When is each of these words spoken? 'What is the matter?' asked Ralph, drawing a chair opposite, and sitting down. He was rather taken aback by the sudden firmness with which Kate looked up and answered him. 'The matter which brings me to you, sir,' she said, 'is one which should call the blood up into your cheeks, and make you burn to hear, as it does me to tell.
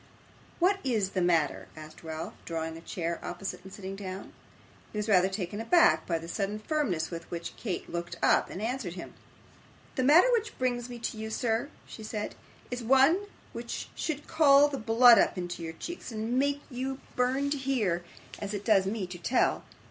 'What 0.57 0.79
is 0.83 1.11
the 1.11 1.21
matter?' 1.21 1.67
asked 1.77 2.03
Ralph, 2.03 2.33
drawing 2.43 2.75
a 2.75 2.81
chair 2.81 3.19
opposite, 3.21 3.63
and 3.63 3.71
sitting 3.71 3.95
down. 3.95 4.33
He 4.91 4.97
was 4.97 5.07
rather 5.07 5.29
taken 5.29 5.61
aback 5.61 6.07
by 6.07 6.17
the 6.17 6.27
sudden 6.27 6.57
firmness 6.57 7.11
with 7.11 7.29
which 7.29 7.55
Kate 7.55 7.87
looked 7.87 8.15
up 8.19 8.49
and 8.49 8.63
answered 8.63 8.95
him. 8.95 9.13
'The 9.93 10.03
matter 10.03 10.25
which 10.31 10.57
brings 10.57 10.89
me 10.89 10.97
to 10.97 11.17
you, 11.19 11.29
sir,' 11.29 11.69
she 11.85 12.01
said, 12.01 12.33
'is 12.71 12.81
one 12.81 13.27
which 13.53 13.89
should 13.93 14.25
call 14.25 14.67
the 14.69 14.79
blood 14.79 15.19
up 15.19 15.37
into 15.37 15.61
your 15.61 15.73
cheeks, 15.73 16.11
and 16.11 16.39
make 16.39 16.63
you 16.71 16.99
burn 17.15 17.51
to 17.51 17.57
hear, 17.59 18.03
as 18.39 18.55
it 18.55 18.65
does 18.65 18.87
me 18.87 19.05
to 19.05 19.19
tell. 19.19 19.63